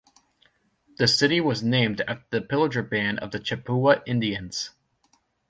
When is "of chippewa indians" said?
3.19-4.71